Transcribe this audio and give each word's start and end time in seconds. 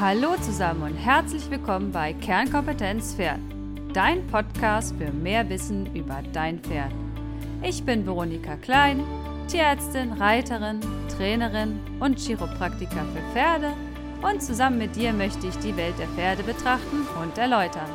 Hallo 0.00 0.36
zusammen 0.40 0.82
und 0.84 0.96
herzlich 0.96 1.50
willkommen 1.50 1.92
bei 1.92 2.14
Kernkompetenz 2.14 3.14
Pferd, 3.14 3.38
dein 3.92 4.26
Podcast 4.26 4.94
für 4.96 5.12
mehr 5.12 5.46
Wissen 5.50 5.94
über 5.94 6.22
dein 6.32 6.60
Pferd. 6.60 6.90
Ich 7.62 7.84
bin 7.84 8.06
Veronika 8.06 8.56
Klein, 8.56 9.04
Tierärztin, 9.48 10.12
Reiterin, 10.14 10.80
Trainerin 11.14 11.78
und 12.00 12.18
Chiropraktiker 12.18 13.04
für 13.14 13.32
Pferde 13.34 13.74
und 14.22 14.42
zusammen 14.42 14.78
mit 14.78 14.96
dir 14.96 15.12
möchte 15.12 15.46
ich 15.46 15.58
die 15.58 15.76
Welt 15.76 15.98
der 15.98 16.08
Pferde 16.08 16.42
betrachten 16.42 17.06
und 17.22 17.36
erläutern. 17.36 17.90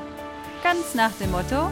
Ganz 0.63 0.93
nach 0.93 1.11
dem 1.13 1.31
Motto, 1.31 1.71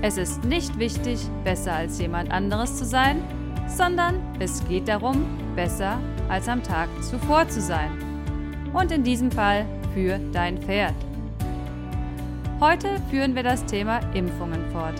es 0.00 0.16
ist 0.16 0.42
nicht 0.42 0.78
wichtig, 0.78 1.20
besser 1.44 1.74
als 1.74 1.98
jemand 1.98 2.32
anderes 2.32 2.76
zu 2.76 2.86
sein, 2.86 3.22
sondern 3.68 4.20
es 4.40 4.66
geht 4.66 4.88
darum, 4.88 5.26
besser 5.54 5.98
als 6.30 6.48
am 6.48 6.62
Tag 6.62 6.88
zuvor 7.02 7.46
zu 7.46 7.60
sein. 7.60 8.09
Und 8.72 8.92
in 8.92 9.02
diesem 9.02 9.30
Fall 9.32 9.66
für 9.94 10.18
dein 10.32 10.58
Pferd. 10.58 10.94
Heute 12.60 13.00
führen 13.10 13.34
wir 13.34 13.42
das 13.42 13.64
Thema 13.64 13.98
Impfungen 14.14 14.64
fort. 14.70 14.94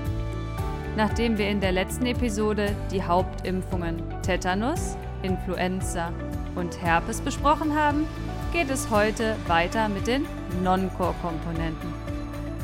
Nachdem 0.97 1.39
wir 1.39 1.49
in 1.49 1.61
der 1.61 1.71
letzten 1.71 2.07
Episode 2.07 2.75
die 2.91 3.03
Hauptimpfungen 3.03 4.03
Tetanus, 4.23 4.97
Influenza 5.23 6.13
und 6.57 6.83
Herpes 6.83 7.21
besprochen 7.21 7.77
haben, 7.77 8.07
geht 8.53 8.71
es 8.71 8.91
heute 8.91 9.37
weiter 9.47 9.89
mit 9.89 10.09
den 10.09 10.27
Non-Core-Komponenten. 10.65 11.95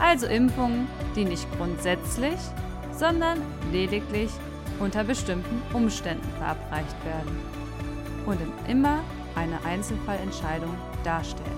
Also 0.00 0.26
Impfungen, 0.26 0.88
die 1.14 1.24
nicht 1.24 1.46
grundsätzlich, 1.56 2.38
sondern 2.90 3.38
lediglich 3.70 4.30
unter 4.80 5.04
bestimmten 5.04 5.62
Umständen 5.72 6.28
verabreicht 6.38 6.96
werden 7.04 7.38
und 8.26 8.38
immer 8.68 9.00
eine 9.36 9.64
Einzelfallentscheidung 9.64 10.74
darstellen. 11.06 11.56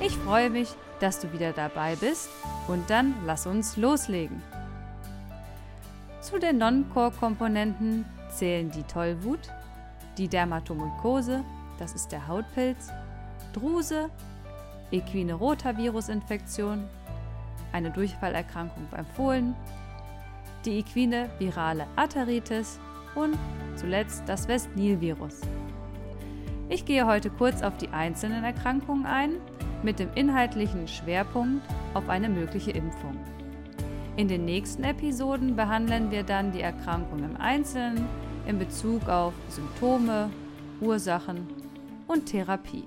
Ich 0.00 0.16
freue 0.16 0.48
mich, 0.48 0.68
dass 1.00 1.20
du 1.20 1.32
wieder 1.32 1.52
dabei 1.52 1.96
bist 1.96 2.28
und 2.68 2.88
dann 2.88 3.14
lass 3.26 3.46
uns 3.46 3.76
loslegen. 3.76 4.42
Zu 6.20 6.38
den 6.38 6.58
Non-Core-Komponenten 6.58 8.04
zählen 8.30 8.70
die 8.70 8.82
Tollwut, 8.84 9.40
die 10.16 10.28
Dermatomykose, 10.28 11.44
das 11.78 11.94
ist 11.94 12.12
der 12.12 12.26
Hautpilz, 12.28 12.90
Druse, 13.52 14.10
equine 14.90 15.34
Rotavirus-Infektion, 15.34 16.84
eine 17.72 17.90
Durchfallerkrankung 17.90 18.86
beim 18.90 19.06
Fohlen, 19.06 19.54
die 20.64 20.78
equine 20.78 21.30
virale 21.38 21.86
Arteritis 21.96 22.78
und 23.14 23.36
zuletzt 23.76 24.22
das 24.26 24.48
West-Nil-Virus. 24.48 25.40
Ich 26.70 26.84
gehe 26.84 27.06
heute 27.06 27.30
kurz 27.30 27.62
auf 27.62 27.78
die 27.78 27.88
einzelnen 27.88 28.44
Erkrankungen 28.44 29.06
ein, 29.06 29.36
mit 29.82 29.98
dem 29.98 30.10
inhaltlichen 30.14 30.86
Schwerpunkt 30.86 31.66
auf 31.94 32.10
eine 32.10 32.28
mögliche 32.28 32.72
Impfung. 32.72 33.16
In 34.16 34.28
den 34.28 34.44
nächsten 34.44 34.84
Episoden 34.84 35.56
behandeln 35.56 36.10
wir 36.10 36.24
dann 36.24 36.52
die 36.52 36.60
Erkrankung 36.60 37.24
im 37.24 37.36
Einzelnen 37.36 38.06
in 38.46 38.58
Bezug 38.58 39.08
auf 39.08 39.32
Symptome, 39.48 40.28
Ursachen 40.80 41.46
und 42.06 42.26
Therapie. 42.26 42.84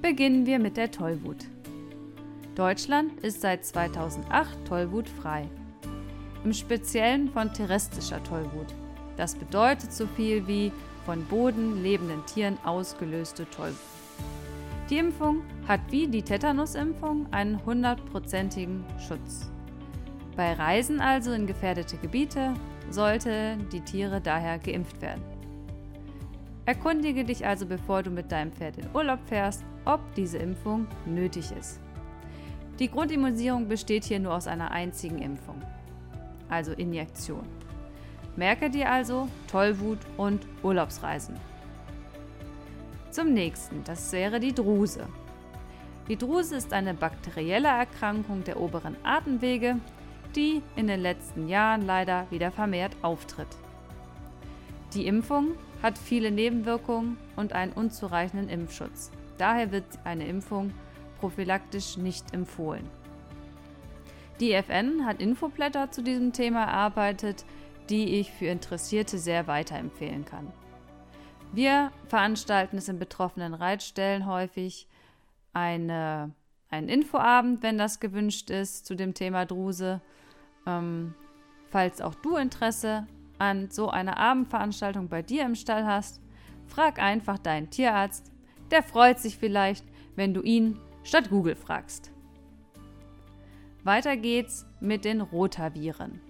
Beginnen 0.00 0.46
wir 0.46 0.58
mit 0.58 0.78
der 0.78 0.90
Tollwut. 0.90 1.48
Deutschland 2.54 3.12
ist 3.20 3.42
seit 3.42 3.66
2008 3.66 4.64
tollwutfrei. 4.66 5.48
Im 6.44 6.54
Speziellen 6.54 7.28
von 7.28 7.52
terrestischer 7.52 8.22
Tollwut. 8.22 8.74
Das 9.18 9.34
bedeutet 9.34 9.92
so 9.92 10.06
viel 10.06 10.46
wie 10.46 10.72
von 11.10 11.24
Boden 11.24 11.82
lebenden 11.82 12.24
Tieren 12.24 12.56
ausgelöste 12.62 13.44
Tollwut. 13.50 13.74
Die 14.88 14.98
Impfung 14.98 15.42
hat 15.66 15.80
wie 15.90 16.06
die 16.06 16.22
Tetanusimpfung 16.22 17.26
einen 17.32 17.66
hundertprozentigen 17.66 18.84
Schutz. 19.08 19.50
Bei 20.36 20.52
Reisen 20.52 21.00
also 21.00 21.32
in 21.32 21.48
gefährdete 21.48 21.96
Gebiete 21.96 22.54
sollten 22.90 23.68
die 23.70 23.80
Tiere 23.80 24.20
daher 24.20 24.60
geimpft 24.60 25.02
werden. 25.02 25.20
Erkundige 26.64 27.24
dich 27.24 27.44
also, 27.44 27.66
bevor 27.66 28.04
du 28.04 28.10
mit 28.10 28.30
deinem 28.30 28.52
Pferd 28.52 28.78
in 28.78 28.86
Urlaub 28.94 29.18
fährst, 29.26 29.64
ob 29.86 29.98
diese 30.14 30.38
Impfung 30.38 30.86
nötig 31.06 31.50
ist. 31.58 31.80
Die 32.78 32.88
Grundimmunisierung 32.88 33.66
besteht 33.66 34.04
hier 34.04 34.20
nur 34.20 34.36
aus 34.36 34.46
einer 34.46 34.70
einzigen 34.70 35.18
Impfung, 35.18 35.60
also 36.48 36.70
Injektion. 36.70 37.59
Merke 38.40 38.70
dir 38.70 38.90
also 38.90 39.28
Tollwut 39.50 39.98
und 40.16 40.46
Urlaubsreisen. 40.62 41.36
Zum 43.10 43.34
nächsten, 43.34 43.84
das 43.84 44.10
wäre 44.12 44.40
die 44.40 44.54
Druse. 44.54 45.06
Die 46.08 46.16
Druse 46.16 46.56
ist 46.56 46.72
eine 46.72 46.94
bakterielle 46.94 47.68
Erkrankung 47.68 48.42
der 48.44 48.58
oberen 48.58 48.96
Atemwege, 49.02 49.76
die 50.34 50.62
in 50.74 50.86
den 50.86 51.00
letzten 51.00 51.50
Jahren 51.50 51.84
leider 51.84 52.30
wieder 52.30 52.50
vermehrt 52.50 52.96
auftritt. 53.02 53.58
Die 54.94 55.06
Impfung 55.06 55.48
hat 55.82 55.98
viele 55.98 56.30
Nebenwirkungen 56.30 57.18
und 57.36 57.52
einen 57.52 57.72
unzureichenden 57.72 58.48
Impfschutz. 58.48 59.10
Daher 59.36 59.70
wird 59.70 59.84
eine 60.04 60.26
Impfung 60.26 60.72
prophylaktisch 61.18 61.98
nicht 61.98 62.32
empfohlen. 62.32 62.88
Die 64.40 64.54
FN 64.54 65.04
hat 65.04 65.20
Infoblätter 65.20 65.90
zu 65.90 66.02
diesem 66.02 66.32
Thema 66.32 66.64
erarbeitet, 66.64 67.44
die 67.90 68.20
ich 68.20 68.30
für 68.30 68.46
Interessierte 68.46 69.18
sehr 69.18 69.46
weiterempfehlen 69.46 70.24
kann. 70.24 70.52
Wir 71.52 71.90
veranstalten 72.06 72.78
es 72.78 72.88
in 72.88 72.98
betroffenen 72.98 73.54
Reitstellen 73.54 74.26
häufig 74.26 74.86
eine, 75.52 76.32
einen 76.68 76.88
Infoabend, 76.88 77.62
wenn 77.64 77.76
das 77.76 77.98
gewünscht 77.98 78.50
ist, 78.50 78.86
zu 78.86 78.94
dem 78.94 79.14
Thema 79.14 79.44
Druse. 79.46 80.00
Ähm, 80.66 81.14
falls 81.68 82.00
auch 82.00 82.14
du 82.14 82.36
Interesse 82.36 83.06
an 83.38 83.70
so 83.70 83.90
einer 83.90 84.16
Abendveranstaltung 84.18 85.08
bei 85.08 85.22
dir 85.22 85.44
im 85.44 85.56
Stall 85.56 85.84
hast, 85.84 86.20
frag 86.66 87.00
einfach 87.00 87.38
deinen 87.38 87.70
Tierarzt. 87.70 88.30
Der 88.70 88.84
freut 88.84 89.18
sich 89.18 89.36
vielleicht, 89.36 89.84
wenn 90.14 90.32
du 90.32 90.42
ihn 90.42 90.78
statt 91.02 91.30
Google 91.30 91.56
fragst. 91.56 92.12
Weiter 93.82 94.16
geht's 94.16 94.66
mit 94.78 95.04
den 95.04 95.20
Rotaviren. 95.20 96.20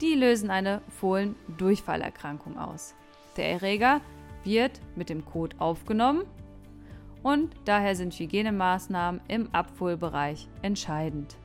Die 0.00 0.14
lösen 0.14 0.50
eine 0.50 0.82
Fohlen-Durchfallerkrankung 1.00 2.58
aus. 2.58 2.94
Der 3.36 3.50
Erreger 3.50 4.00
wird 4.44 4.80
mit 4.94 5.08
dem 5.08 5.24
Kot 5.24 5.58
aufgenommen 5.58 6.24
und 7.22 7.54
daher 7.64 7.96
sind 7.96 8.14
Hygienemaßnahmen 8.14 9.20
im 9.28 9.48
Abfuhrbereich 9.52 10.48
entscheidend. 10.62 11.36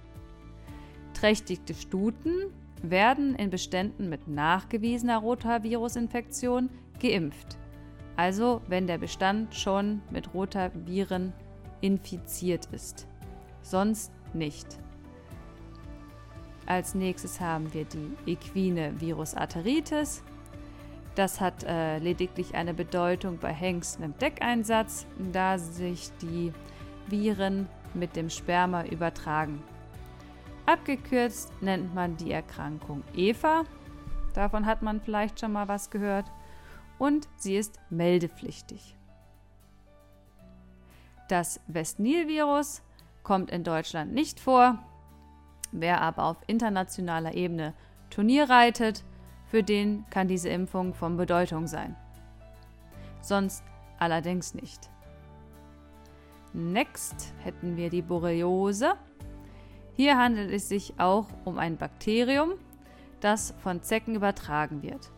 Trächtigte 1.13 1.73
Stuten 1.73 2.51
werden 2.83 3.35
in 3.35 3.49
Beständen 3.49 4.09
mit 4.09 4.27
nachgewiesener 4.27 5.17
Rotavirusinfektion 5.19 6.69
geimpft. 6.99 7.57
Also 8.17 8.61
wenn 8.67 8.85
der 8.85 8.97
Bestand 8.97 9.55
schon 9.55 10.01
mit 10.11 10.33
Rotaviren 10.33 11.33
infiziert 11.79 12.67
ist. 12.71 13.07
Sonst 13.61 14.11
nicht. 14.33 14.67
Als 16.71 16.95
nächstes 16.95 17.41
haben 17.41 17.73
wir 17.73 17.83
die 17.83 18.15
equine 18.25 19.01
Virusarteritis. 19.01 20.23
Das 21.15 21.41
hat 21.41 21.65
äh, 21.65 21.97
lediglich 21.97 22.55
eine 22.55 22.73
Bedeutung 22.73 23.39
bei 23.39 23.51
Hengsten 23.51 24.05
im 24.05 24.17
Deckeinsatz, 24.19 25.05
da 25.33 25.57
sich 25.57 26.11
die 26.21 26.53
Viren 27.07 27.67
mit 27.93 28.15
dem 28.15 28.29
Sperma 28.29 28.85
übertragen. 28.85 29.61
Abgekürzt 30.65 31.51
nennt 31.61 31.93
man 31.93 32.15
die 32.15 32.31
Erkrankung 32.31 33.03
Eva. 33.13 33.65
Davon 34.33 34.65
hat 34.65 34.81
man 34.81 35.01
vielleicht 35.01 35.41
schon 35.41 35.51
mal 35.51 35.67
was 35.67 35.89
gehört. 35.89 36.31
Und 36.97 37.27
sie 37.35 37.57
ist 37.57 37.81
meldepflichtig. 37.89 38.95
Das 41.27 41.59
West-Nil-Virus 41.67 42.81
kommt 43.23 43.51
in 43.51 43.65
Deutschland 43.65 44.13
nicht 44.13 44.39
vor, 44.39 44.79
Wer 45.71 46.01
aber 46.01 46.25
auf 46.25 46.37
internationaler 46.47 47.33
Ebene 47.33 47.73
Turnier 48.09 48.49
reitet, 48.49 49.03
für 49.45 49.63
den 49.63 50.05
kann 50.09 50.27
diese 50.27 50.49
Impfung 50.49 50.93
von 50.93 51.17
Bedeutung 51.17 51.67
sein. 51.67 51.95
Sonst 53.21 53.63
allerdings 53.99 54.53
nicht. 54.53 54.89
Next 56.53 57.33
hätten 57.43 57.77
wir 57.77 57.89
die 57.89 58.01
Borreliose. 58.01 58.93
Hier 59.95 60.17
handelt 60.17 60.51
es 60.51 60.67
sich 60.67 60.93
auch 60.99 61.27
um 61.45 61.57
ein 61.57 61.77
Bakterium, 61.77 62.53
das 63.19 63.53
von 63.61 63.81
Zecken 63.81 64.15
übertragen 64.15 64.81
wird. 64.81 65.11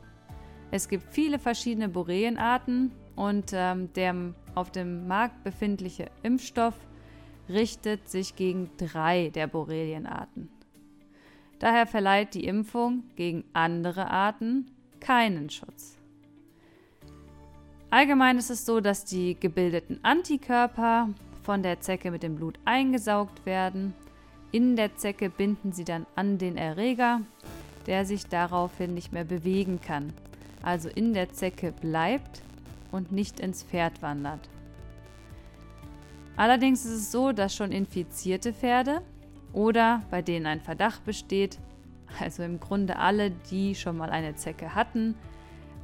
Es 0.72 0.88
gibt 0.88 1.04
viele 1.12 1.40
verschiedene 1.40 1.90
Borrelienarten 1.90 2.92
und 3.16 3.52
ähm, 3.54 3.94
der 3.94 4.34
auf 4.56 4.72
dem 4.72 5.08
Markt 5.08 5.44
befindliche 5.44 6.10
Impfstoff 6.24 6.76
richtet 7.50 8.10
sich 8.10 8.36
gegen 8.36 8.70
drei 8.78 9.30
der 9.30 9.48
Borrelienarten. 9.48 10.50
Daher 11.60 11.88
verleiht 11.88 12.34
die 12.34 12.46
Impfung 12.46 13.04
gegen 13.16 13.44
andere 13.54 14.10
Arten 14.10 14.72
keinen 15.00 15.50
Schutz. 15.50 15.98
Allgemein 17.90 18.38
ist 18.38 18.50
es 18.50 18.66
so, 18.66 18.80
dass 18.82 19.06
die 19.06 19.36
gebildeten 19.40 20.00
Antikörper 20.04 21.10
von 21.44 21.62
der 21.62 21.80
Zecke 21.80 22.10
mit 22.10 22.24
dem 22.24 22.36
Blut 22.36 22.58
eingesaugt 22.66 23.46
werden. 23.46 23.94
In 24.52 24.76
der 24.76 24.96
Zecke 24.96 25.30
binden 25.30 25.74
sie 25.74 25.84
dann 25.84 26.06
an 26.16 26.38
den 26.38 26.58
Erreger, 26.58 27.22
der 27.86 28.06
sich 28.06 28.26
daraufhin 28.28 28.94
nicht 28.94 29.14
mehr 29.14 29.26
bewegen 29.26 29.80
kann, 29.82 30.12
also 30.64 30.90
in 30.90 31.14
der 31.14 31.34
Zecke 31.34 31.72
bleibt 31.72 32.42
und 32.92 33.12
nicht 33.12 33.40
ins 33.40 33.64
Pferd 33.64 34.02
wandert. 34.02 34.50
Allerdings 36.36 36.86
ist 36.86 36.94
es 36.94 37.12
so, 37.12 37.32
dass 37.32 37.56
schon 37.56 37.72
infizierte 37.72 38.54
Pferde 38.54 39.02
oder 39.54 40.02
bei 40.10 40.22
denen 40.22 40.48
ein 40.48 40.62
Verdacht 40.62 41.06
besteht, 41.06 41.60
also 42.20 42.44
im 42.44 42.60
Grunde 42.60 42.98
alle, 42.98 43.32
die 43.32 43.76
schon 43.76 43.98
mal 43.98 44.10
eine 44.10 44.36
Zecke 44.36 44.74
hatten, 44.74 45.16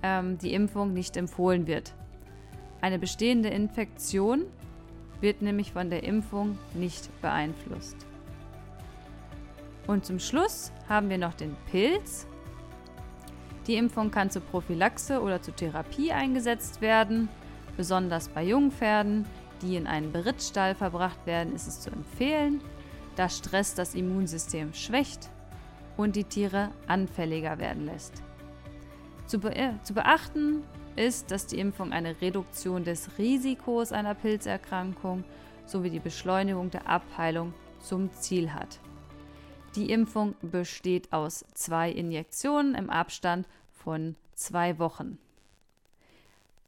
ähm, 0.02 0.38
die 0.38 0.54
Impfung 0.54 0.94
nicht 0.94 1.18
empfohlen 1.18 1.68
wird. 1.68 1.94
Eine 2.82 2.98
bestehende 2.98 3.50
Infektion 3.50 4.46
wird 5.22 5.42
nämlich 5.42 5.74
von 5.74 5.90
der 5.90 6.04
Impfung 6.04 6.58
nicht 6.74 7.10
beeinflusst. 7.22 7.98
Und 9.86 10.06
zum 10.06 10.20
Schluss 10.20 10.72
haben 10.88 11.10
wir 11.10 11.18
noch 11.18 11.34
den 11.34 11.56
Pilz. 11.70 12.28
Die 13.68 13.76
Impfung 13.76 14.12
kann 14.12 14.30
zur 14.30 14.44
Prophylaxe 14.44 15.22
oder 15.22 15.42
zur 15.42 15.56
Therapie 15.56 16.12
eingesetzt 16.12 16.82
werden. 16.82 17.28
Besonders 17.76 18.30
bei 18.30 18.44
Jungpferden, 18.44 19.26
die 19.62 19.76
in 19.76 19.88
einen 19.88 20.12
Berittstall 20.12 20.76
verbracht 20.76 21.26
werden, 21.26 21.54
ist 21.54 21.68
es 21.68 21.82
zu 21.82 21.90
empfehlen, 21.92 22.62
da 23.16 23.30
Stress 23.30 23.76
das 23.76 23.96
Immunsystem 23.96 24.74
schwächt 24.74 25.30
und 25.98 26.16
die 26.16 26.24
Tiere 26.24 26.72
anfälliger 26.88 27.60
werden 27.60 27.86
lässt. 27.86 28.24
Zu, 29.26 29.40
be 29.40 29.80
zu 29.84 29.94
beachten 29.94 30.64
ist, 30.96 31.32
dass 31.32 31.46
die 31.46 31.60
Impfung 31.60 31.92
eine 31.92 32.22
Reduktion 32.22 32.84
des 32.84 33.18
Risikos 33.18 33.92
einer 33.92 34.16
Pilzerkrankung 34.16 35.24
sowie 35.66 35.90
die 35.90 36.00
Beschleunigung 36.00 36.72
der 36.72 36.88
Abheilung 36.88 37.54
zum 37.80 38.12
Ziel 38.14 38.54
hat. 38.54 38.80
Die 39.76 39.92
Impfung 39.92 40.36
besteht 40.42 41.14
aus 41.14 41.46
zwei 41.54 41.92
Injektionen 41.92 42.74
im 42.74 42.90
Abstand 42.90 43.48
von 43.72 44.16
zwei 44.34 44.80
Wochen. 44.80 45.20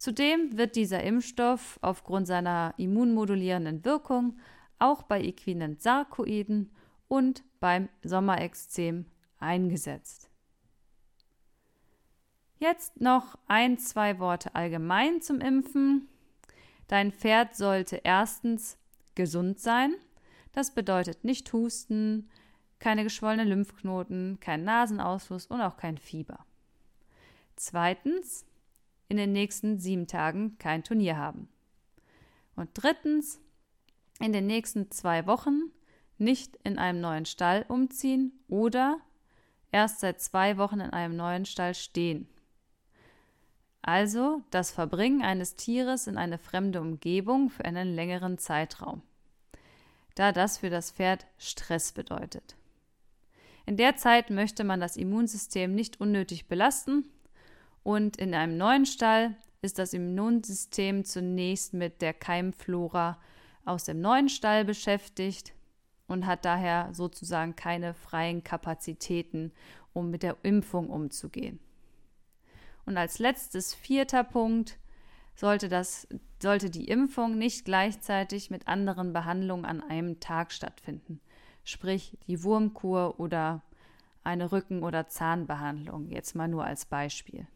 Zudem 0.01 0.57
wird 0.57 0.75
dieser 0.77 1.03
Impfstoff 1.03 1.77
aufgrund 1.83 2.25
seiner 2.25 2.73
immunmodulierenden 2.77 3.85
Wirkung 3.85 4.39
auch 4.79 5.03
bei 5.03 5.21
equinen 5.21 5.77
Sarkoiden 5.77 6.71
und 7.07 7.43
beim 7.59 7.87
Sommerexzem 8.01 9.05
eingesetzt. 9.37 10.31
Jetzt 12.57 12.99
noch 12.99 13.37
ein, 13.45 13.77
zwei 13.77 14.17
Worte 14.17 14.55
allgemein 14.55 15.21
zum 15.21 15.39
Impfen. 15.39 16.09
Dein 16.87 17.11
Pferd 17.11 17.55
sollte 17.55 18.01
erstens 18.03 18.79
gesund 19.13 19.59
sein. 19.59 19.93
Das 20.51 20.73
bedeutet 20.73 21.23
nicht 21.23 21.53
husten, 21.53 22.27
keine 22.79 23.03
geschwollenen 23.03 23.49
Lymphknoten, 23.49 24.39
kein 24.39 24.63
Nasenausfluss 24.63 25.45
und 25.45 25.61
auch 25.61 25.77
kein 25.77 25.99
Fieber. 25.99 26.43
Zweitens, 27.55 28.47
in 29.11 29.17
den 29.17 29.33
nächsten 29.33 29.77
sieben 29.77 30.07
Tagen 30.07 30.57
kein 30.57 30.85
Turnier 30.85 31.17
haben. 31.17 31.49
Und 32.55 32.69
drittens, 32.75 33.41
in 34.21 34.31
den 34.31 34.47
nächsten 34.47 34.89
zwei 34.89 35.27
Wochen 35.27 35.63
nicht 36.17 36.55
in 36.63 36.77
einem 36.77 37.01
neuen 37.01 37.25
Stall 37.25 37.65
umziehen 37.67 38.31
oder 38.47 39.01
erst 39.69 39.99
seit 39.99 40.21
zwei 40.21 40.55
Wochen 40.57 40.79
in 40.79 40.91
einem 40.91 41.17
neuen 41.17 41.43
Stall 41.43 41.75
stehen. 41.75 42.29
Also 43.81 44.43
das 44.49 44.71
Verbringen 44.71 45.23
eines 45.23 45.57
Tieres 45.57 46.07
in 46.07 46.15
eine 46.15 46.37
fremde 46.37 46.79
Umgebung 46.79 47.49
für 47.49 47.65
einen 47.65 47.93
längeren 47.93 48.37
Zeitraum, 48.37 49.01
da 50.15 50.31
das 50.31 50.59
für 50.59 50.69
das 50.69 50.91
Pferd 50.91 51.27
Stress 51.37 51.91
bedeutet. 51.91 52.55
In 53.65 53.75
der 53.75 53.97
Zeit 53.97 54.29
möchte 54.29 54.63
man 54.63 54.79
das 54.79 54.95
Immunsystem 54.95 55.75
nicht 55.75 55.99
unnötig 55.99 56.47
belasten 56.47 57.09
und 57.83 58.17
in 58.17 58.33
einem 58.33 58.57
neuen 58.57 58.85
Stall 58.85 59.35
ist 59.61 59.79
das 59.79 59.93
Immunsystem 59.93 61.05
zunächst 61.05 61.73
mit 61.73 62.01
der 62.01 62.13
Keimflora 62.13 63.19
aus 63.65 63.85
dem 63.85 64.01
neuen 64.01 64.29
Stall 64.29 64.65
beschäftigt 64.65 65.53
und 66.07 66.25
hat 66.25 66.45
daher 66.45 66.89
sozusagen 66.93 67.55
keine 67.55 67.93
freien 67.93 68.43
Kapazitäten, 68.43 69.51
um 69.93 70.09
mit 70.09 70.23
der 70.23 70.37
Impfung 70.43 70.89
umzugehen. 70.89 71.59
Und 72.85 72.97
als 72.97 73.19
letztes 73.19 73.73
vierter 73.73 74.23
Punkt 74.23 74.79
sollte, 75.35 75.69
das, 75.69 76.07
sollte 76.41 76.69
die 76.69 76.87
Impfung 76.87 77.37
nicht 77.37 77.65
gleichzeitig 77.65 78.49
mit 78.49 78.67
anderen 78.67 79.13
Behandlungen 79.13 79.65
an 79.65 79.81
einem 79.81 80.19
Tag 80.19 80.51
stattfinden, 80.51 81.21
sprich 81.63 82.17
die 82.27 82.43
Wurmkur 82.43 83.19
oder 83.19 83.61
eine 84.23 84.51
Rücken- 84.51 84.83
oder 84.83 85.07
Zahnbehandlung, 85.07 86.09
jetzt 86.09 86.35
mal 86.35 86.47
nur 86.47 86.65
als 86.65 86.85
Beispiel. 86.85 87.47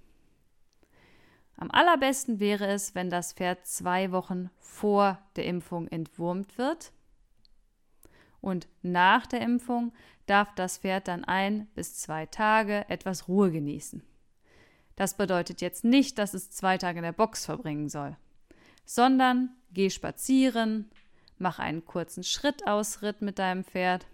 Am 1.58 1.72
allerbesten 1.72 2.40
wäre 2.40 2.68
es, 2.68 2.96
wenn 2.96 3.10
das 3.10 3.34
Pferd 3.34 3.66
zwei 3.66 4.12
Wochen 4.12 4.50
vor 4.60 5.20
der 5.36 5.46
Impfung 5.46 5.88
entwurmt 5.88 6.58
wird. 6.58 6.92
Und 8.42 8.68
nach 8.82 9.26
der 9.26 9.42
Impfung 9.42 9.94
darf 10.26 10.54
das 10.56 10.80
Pferd 10.80 11.08
dann 11.08 11.24
ein 11.24 11.68
bis 11.76 11.96
zwei 11.96 12.26
Tage 12.26 12.88
etwas 12.90 13.28
Ruhe 13.28 13.52
genießen. 13.52 14.04
Das 14.96 15.18
bedeutet 15.18 15.62
jetzt 15.62 15.84
nicht, 15.84 16.18
dass 16.18 16.34
es 16.34 16.52
zwei 16.52 16.78
Tage 16.78 17.00
in 17.00 17.04
der 17.04 17.12
Box 17.12 17.46
verbringen 17.46 17.90
soll, 17.90 18.16
sondern 18.86 19.50
geh 19.72 19.90
spazieren, 19.90 20.90
mach 21.38 21.60
einen 21.60 21.86
kurzen 21.86 22.24
Schrittausritt 22.24 23.22
mit 23.22 23.40
deinem 23.40 23.64
Pferd 23.64 24.08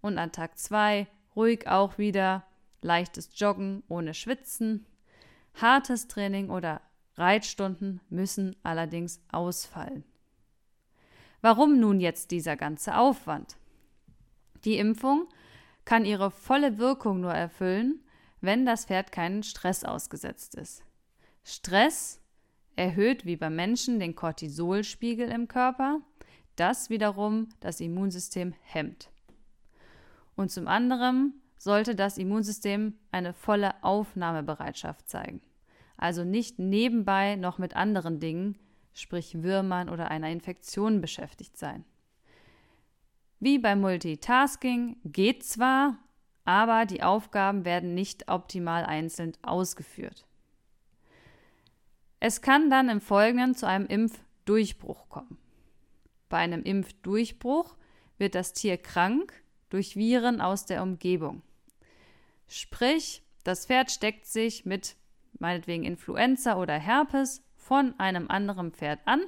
und 0.00 0.18
an 0.18 0.32
Tag 0.32 0.58
zwei 0.58 1.06
ruhig 1.36 1.68
auch 1.68 1.98
wieder 1.98 2.44
leichtes 2.82 3.30
Joggen 3.34 3.82
ohne 3.88 4.14
Schwitzen 4.14 4.86
Hartes 5.54 6.08
Training 6.08 6.50
oder 6.50 6.80
Reitstunden 7.16 8.00
müssen 8.08 8.56
allerdings 8.62 9.20
ausfallen. 9.30 10.04
Warum 11.40 11.78
nun 11.78 12.00
jetzt 12.00 12.30
dieser 12.30 12.56
ganze 12.56 12.96
Aufwand? 12.96 13.56
Die 14.64 14.78
Impfung 14.78 15.28
kann 15.84 16.04
ihre 16.04 16.30
volle 16.30 16.78
Wirkung 16.78 17.20
nur 17.20 17.32
erfüllen, 17.32 18.02
wenn 18.40 18.66
das 18.66 18.86
Pferd 18.86 19.12
keinen 19.12 19.42
Stress 19.42 19.84
ausgesetzt 19.84 20.54
ist. 20.54 20.82
Stress 21.44 22.20
erhöht 22.76 23.24
wie 23.24 23.36
beim 23.36 23.54
Menschen 23.54 24.00
den 24.00 24.14
Cortisolspiegel 24.14 25.28
im 25.28 25.48
Körper, 25.48 26.00
das 26.56 26.90
wiederum 26.90 27.48
das 27.60 27.80
Immunsystem 27.80 28.54
hemmt. 28.62 29.10
Und 30.34 30.50
zum 30.50 30.66
anderen 30.66 31.40
sollte 31.64 31.94
das 31.94 32.18
Immunsystem 32.18 32.94
eine 33.10 33.32
volle 33.32 33.82
Aufnahmebereitschaft 33.82 35.08
zeigen. 35.08 35.40
Also 35.96 36.22
nicht 36.22 36.58
nebenbei 36.58 37.36
noch 37.36 37.56
mit 37.58 37.74
anderen 37.74 38.20
Dingen, 38.20 38.58
sprich 38.92 39.42
Würmern 39.42 39.88
oder 39.88 40.10
einer 40.10 40.28
Infektion 40.28 41.00
beschäftigt 41.00 41.56
sein. 41.56 41.84
Wie 43.40 43.58
beim 43.58 43.80
Multitasking 43.80 44.98
geht 45.04 45.42
zwar, 45.42 45.98
aber 46.44 46.84
die 46.84 47.02
Aufgaben 47.02 47.64
werden 47.64 47.94
nicht 47.94 48.28
optimal 48.28 48.84
einzeln 48.84 49.32
ausgeführt. 49.42 50.26
Es 52.20 52.42
kann 52.42 52.68
dann 52.68 52.90
im 52.90 53.00
Folgenden 53.00 53.54
zu 53.54 53.66
einem 53.66 53.86
Impfdurchbruch 53.86 55.08
kommen. 55.08 55.38
Bei 56.28 56.38
einem 56.38 56.62
Impfdurchbruch 56.62 57.76
wird 58.18 58.34
das 58.34 58.52
Tier 58.52 58.76
krank 58.76 59.32
durch 59.70 59.96
Viren 59.96 60.42
aus 60.42 60.66
der 60.66 60.82
Umgebung. 60.82 61.42
Sprich, 62.46 63.22
das 63.42 63.66
Pferd 63.66 63.90
steckt 63.90 64.26
sich 64.26 64.64
mit 64.64 64.96
meinetwegen 65.38 65.84
Influenza 65.84 66.56
oder 66.56 66.74
Herpes 66.74 67.42
von 67.56 67.98
einem 67.98 68.30
anderen 68.30 68.72
Pferd 68.72 69.00
an 69.06 69.22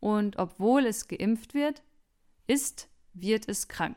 und 0.00 0.38
obwohl 0.38 0.86
es 0.86 1.08
geimpft 1.08 1.54
wird, 1.54 1.82
ist, 2.46 2.88
wird 3.14 3.48
es 3.48 3.68
krank. 3.68 3.96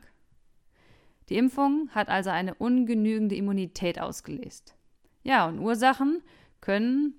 Die 1.29 1.37
Impfung 1.37 1.89
hat 1.89 2.09
also 2.09 2.29
eine 2.29 2.53
ungenügende 2.53 3.35
Immunität 3.35 3.99
ausgelöst. 3.99 4.75
Ja, 5.23 5.47
und 5.47 5.59
Ursachen 5.59 6.21
können 6.61 7.15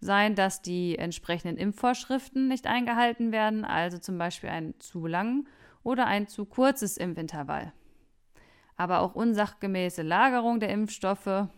sein, 0.00 0.34
dass 0.34 0.62
die 0.62 0.96
entsprechenden 0.96 1.58
Impfvorschriften 1.58 2.48
nicht 2.48 2.66
eingehalten 2.66 3.32
werden, 3.32 3.66
also 3.66 3.98
zum 3.98 4.16
Beispiel 4.16 4.48
ein 4.48 4.74
zu 4.78 5.06
lang 5.06 5.46
oder 5.82 6.06
ein 6.06 6.26
zu 6.26 6.46
kurzes 6.46 6.96
Impfintervall 6.96 7.72
aber 8.80 9.00
auch 9.00 9.14
unsachgemäße 9.14 10.00
Lagerung 10.00 10.58
der 10.58 10.70
Impfstoffe, 10.70 11.48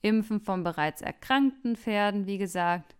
Impfen 0.00 0.38
von 0.38 0.62
bereits 0.62 1.02
erkrankten 1.02 1.74
Pferden, 1.74 2.26
wie 2.26 2.38
gesagt, 2.38 2.94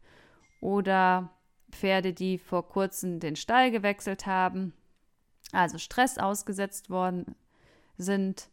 oder 0.60 1.30
Pferde, 1.70 2.12
die 2.12 2.38
vor 2.38 2.68
kurzem 2.68 3.20
den 3.20 3.36
Stall 3.36 3.70
gewechselt 3.70 4.26
haben, 4.26 4.72
also 5.52 5.78
Stress 5.78 6.18
ausgesetzt 6.18 6.90
worden 6.90 7.36
sind. 7.96 8.48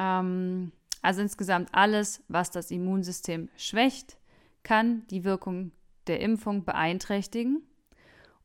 Ähm, 0.00 0.72
also 1.00 1.20
insgesamt 1.22 1.68
alles, 1.72 2.24
was 2.26 2.50
das 2.50 2.72
Immunsystem 2.72 3.50
schwächt, 3.56 4.16
kann 4.64 5.06
die 5.10 5.22
Wirkung 5.22 5.70
der 6.08 6.18
Impfung 6.18 6.64
beeinträchtigen 6.64 7.62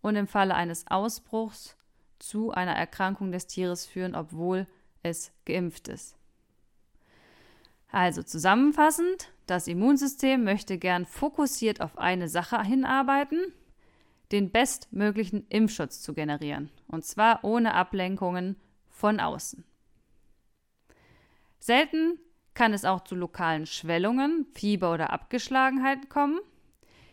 und 0.01 0.17
im 0.17 0.27
Falle 0.27 0.53
eines 0.53 0.85
Ausbruchs 0.85 1.75
zu 2.19 2.51
einer 2.51 2.75
Erkrankung 2.75 3.31
des 3.31 3.47
Tieres 3.47 3.87
führen, 3.87 4.13
obwohl 4.13 4.67
es 5.03 5.31
geimpft 5.45 5.87
ist. 5.87 6.17
Also 7.89 8.21
zusammenfassend, 8.23 9.31
das 9.45 9.67
Immunsystem 9.67 10.43
möchte 10.43 10.77
gern 10.77 11.05
fokussiert 11.05 11.81
auf 11.81 11.97
eine 11.97 12.27
Sache 12.27 12.61
hinarbeiten, 12.61 13.53
den 14.31 14.51
bestmöglichen 14.51 15.47
Impfschutz 15.47 16.01
zu 16.01 16.13
generieren, 16.13 16.69
und 16.87 17.05
zwar 17.05 17.43
ohne 17.43 17.73
Ablenkungen 17.73 18.57
von 18.89 19.19
außen. 19.19 19.63
Selten 21.59 22.19
kann 22.53 22.73
es 22.73 22.85
auch 22.85 23.01
zu 23.01 23.15
lokalen 23.15 23.65
Schwellungen, 23.65 24.47
Fieber 24.53 24.93
oder 24.93 25.11
Abgeschlagenheit 25.11 26.09
kommen. 26.09 26.39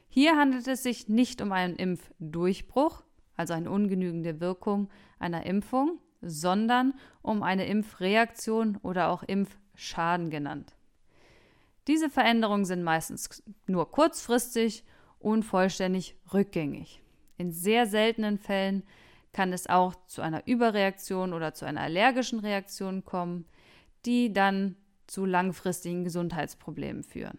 Hier 0.09 0.37
handelt 0.37 0.67
es 0.67 0.83
sich 0.83 1.09
nicht 1.09 1.41
um 1.41 1.53
einen 1.53 1.77
Impfdurchbruch, 1.77 3.03
also 3.37 3.53
eine 3.53 3.71
ungenügende 3.71 4.41
Wirkung 4.41 4.89
einer 5.19 5.45
Impfung, 5.47 5.99
sondern 6.25 6.95
um 7.23 7.43
eine 7.43 7.67
Impfreaktion 7.67 8.79
oder 8.83 9.09
auch 9.09 9.23
Impfschaden 9.23 10.31
genannt. 10.31 10.75
Diese 11.87 12.09
Veränderungen 12.09 12.65
sind 12.65 12.83
meistens 12.83 13.43
nur 13.67 13.91
kurzfristig 13.91 14.85
und 15.19 15.43
vollständig 15.43 16.17
rückgängig. 16.33 17.03
In 17.37 17.53
sehr 17.53 17.87
seltenen 17.87 18.39
Fällen 18.39 18.85
kann 19.33 19.53
es 19.53 19.67
auch 19.67 19.95
zu 20.07 20.23
einer 20.23 20.47
Überreaktion 20.47 21.33
oder 21.33 21.55
zu 21.55 21.65
einer 21.65 21.81
allergischen 21.81 22.39
Reaktion 22.39 23.05
kommen, 23.05 23.47
die 24.07 24.33
dann 24.33 24.77
zu 25.07 25.27
langfristigen 25.27 26.05
Gesundheitsproblemen 26.05 27.03
führen. 27.03 27.39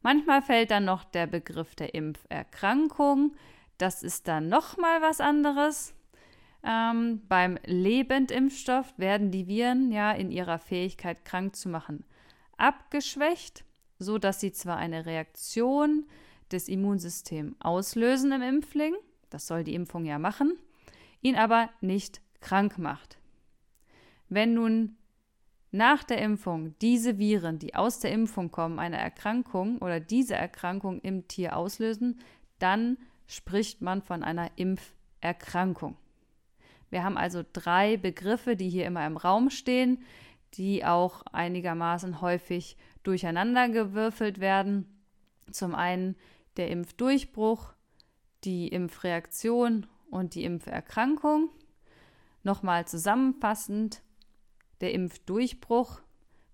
Manchmal 0.00 0.40
fällt 0.40 0.70
dann 0.70 0.84
noch 0.84 1.04
der 1.04 1.26
Begriff 1.26 1.74
der 1.74 1.94
Impferkrankung. 1.94 3.34
Das 3.76 4.04
ist 4.04 4.28
dann 4.28 4.48
nochmal 4.48 5.02
was 5.02 5.20
anderes. 5.20 5.95
Ähm, 6.68 7.22
beim 7.28 7.58
Lebendimpfstoff 7.64 8.98
werden 8.98 9.30
die 9.30 9.46
Viren 9.46 9.92
ja 9.92 10.10
in 10.10 10.32
ihrer 10.32 10.58
Fähigkeit, 10.58 11.24
krank 11.24 11.54
zu 11.54 11.68
machen, 11.68 12.04
abgeschwächt, 12.56 13.64
so 14.00 14.18
dass 14.18 14.40
sie 14.40 14.50
zwar 14.50 14.76
eine 14.76 15.06
Reaktion 15.06 16.06
des 16.50 16.68
Immunsystems 16.68 17.54
auslösen 17.60 18.32
im 18.32 18.42
Impfling, 18.42 18.94
das 19.30 19.46
soll 19.46 19.62
die 19.62 19.74
Impfung 19.74 20.04
ja 20.04 20.18
machen, 20.18 20.58
ihn 21.20 21.36
aber 21.36 21.70
nicht 21.80 22.20
krank 22.40 22.78
macht. 22.78 23.18
Wenn 24.28 24.54
nun 24.54 24.96
nach 25.70 26.02
der 26.02 26.20
Impfung 26.20 26.74
diese 26.80 27.18
Viren, 27.18 27.60
die 27.60 27.76
aus 27.76 28.00
der 28.00 28.10
Impfung 28.10 28.50
kommen, 28.50 28.80
eine 28.80 28.96
Erkrankung 28.96 29.78
oder 29.78 30.00
diese 30.00 30.34
Erkrankung 30.34 31.00
im 31.00 31.28
Tier 31.28 31.56
auslösen, 31.56 32.18
dann 32.58 32.98
spricht 33.28 33.82
man 33.82 34.02
von 34.02 34.24
einer 34.24 34.50
Impferkrankung. 34.56 35.96
Wir 36.90 37.04
haben 37.04 37.16
also 37.16 37.42
drei 37.52 37.96
Begriffe, 37.96 38.56
die 38.56 38.68
hier 38.68 38.86
immer 38.86 39.06
im 39.06 39.16
Raum 39.16 39.50
stehen, 39.50 40.04
die 40.54 40.84
auch 40.84 41.22
einigermaßen 41.32 42.20
häufig 42.20 42.76
durcheinandergewürfelt 43.02 44.40
werden. 44.40 44.86
Zum 45.50 45.74
einen 45.74 46.16
der 46.56 46.70
Impfdurchbruch, 46.70 47.72
die 48.44 48.68
Impfreaktion 48.68 49.86
und 50.10 50.34
die 50.34 50.44
Impferkrankung. 50.44 51.50
Nochmal 52.42 52.86
zusammenfassend, 52.86 54.02
der 54.80 54.92
Impfdurchbruch 54.92 56.00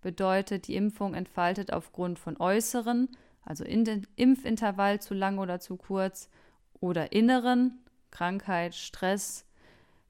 bedeutet, 0.00 0.68
die 0.68 0.74
Impfung 0.74 1.14
entfaltet 1.14 1.72
aufgrund 1.72 2.18
von 2.18 2.36
äußeren, 2.38 3.08
also 3.44 3.64
Impfintervall 3.64 5.00
zu 5.00 5.14
lang 5.14 5.38
oder 5.38 5.60
zu 5.60 5.76
kurz, 5.76 6.28
oder 6.80 7.12
inneren, 7.12 7.78
Krankheit, 8.10 8.74
Stress, 8.74 9.46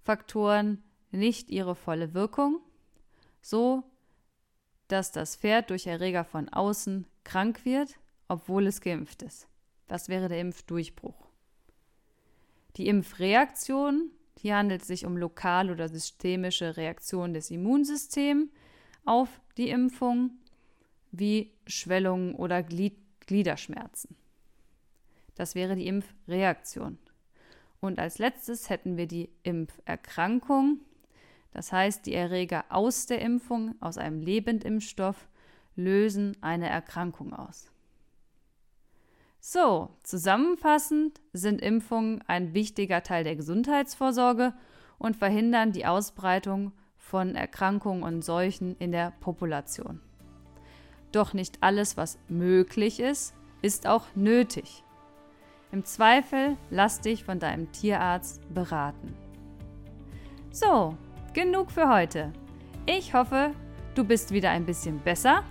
Faktoren 0.03 0.83
nicht 1.11 1.51
ihre 1.51 1.75
volle 1.75 2.15
Wirkung, 2.15 2.61
so 3.41 3.85
dass 4.89 5.13
das 5.13 5.37
Pferd 5.37 5.71
durch 5.71 5.87
Erreger 5.87 6.25
von 6.25 6.49
außen 6.49 7.07
krank 7.25 7.65
wird, 7.65 7.99
obwohl 8.29 8.67
es 8.67 8.81
geimpft 8.81 9.23
ist. 9.23 9.49
Das 9.89 10.09
wäre 10.09 10.29
der 10.29 10.41
Impfdurchbruch. 10.41 11.29
Die 12.77 12.89
Impfreaktion, 12.89 14.11
hier 14.39 14.57
handelt 14.57 14.83
es 14.83 14.89
sich 14.89 15.05
um 15.05 15.17
lokale 15.17 15.73
oder 15.73 15.89
systemische 15.89 16.77
Reaktionen 16.77 17.35
des 17.35 17.51
Immunsystems 17.51 18.51
auf 19.05 19.41
die 19.57 19.69
Impfung, 19.69 20.31
wie 21.11 21.53
Schwellungen 21.67 22.35
oder 22.35 22.63
Glied 22.63 22.97
Gliederschmerzen. 23.27 24.17
Das 25.35 25.55
wäre 25.55 25.77
die 25.77 25.87
Impfreaktion. 25.87 26.99
Und 27.83 27.99
als 27.99 28.19
letztes 28.19 28.71
hätten 28.71 28.97
wir 28.97 29.09
die 29.09 29.29
Impferkrankung. 29.43 30.79
Das 31.53 31.73
heißt, 31.73 32.07
die 32.07 32.15
Erreger 32.15 32.65
aus 32.69 33.07
der 33.07 33.21
Impfung, 33.21 33.75
aus 33.81 33.99
einem 33.99 34.21
Lebendimpfstoff, 34.21 35.29
lösen 35.75 36.37
eine 36.41 36.69
Erkrankung 36.69 37.35
aus. 37.35 37.71
So, 39.41 39.91
zusammenfassend 40.05 41.21
sind 41.33 41.61
Impfungen 41.61 42.23
ein 42.29 42.55
wichtiger 42.55 43.03
Teil 43.03 43.25
der 43.25 43.35
Gesundheitsvorsorge 43.35 44.55
und 44.99 45.17
verhindern 45.17 45.73
die 45.73 45.85
Ausbreitung 45.85 46.71
von 46.97 47.35
Erkrankungen 47.35 48.05
und 48.05 48.23
Seuchen 48.23 48.77
in 48.79 48.93
der 48.93 49.13
Population. 49.19 50.01
Doch 51.11 51.35
nicht 51.35 51.59
alles, 51.61 51.97
was 51.97 52.21
möglich 52.29 53.01
ist, 53.01 53.35
ist 53.61 53.89
auch 53.89 54.07
nötig. 54.15 54.85
Im 55.73 55.87
Zweifel 55.87 56.59
lass 56.69 57.01
dich 57.01 57.25
von 57.25 57.39
deinem 57.39 57.73
Tierarzt 57.73 58.43
beraten. 58.53 59.15
So, 60.51 60.99
genug 61.33 61.71
für 61.71 61.89
heute. 61.89 62.31
Ich 62.85 63.15
hoffe, 63.15 63.53
du 63.95 64.05
bist 64.05 64.33
wieder 64.33 64.51
ein 64.51 64.67
bisschen 64.67 64.99
besser, 64.99 65.45